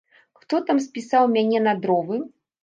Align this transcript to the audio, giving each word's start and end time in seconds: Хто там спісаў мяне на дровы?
Хто 0.39 0.61
там 0.69 0.79
спісаў 0.85 1.29
мяне 1.35 1.61
на 1.67 1.73
дровы? 1.85 2.19